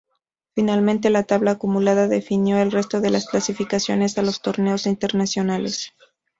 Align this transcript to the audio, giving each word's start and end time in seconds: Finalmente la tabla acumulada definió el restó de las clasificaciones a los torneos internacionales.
Finalmente 0.55 1.11
la 1.11 1.25
tabla 1.25 1.51
acumulada 1.51 2.07
definió 2.07 2.57
el 2.57 2.71
restó 2.71 3.01
de 3.01 3.11
las 3.11 3.27
clasificaciones 3.27 4.17
a 4.17 4.23
los 4.23 4.41
torneos 4.41 4.87
internacionales. 4.87 5.93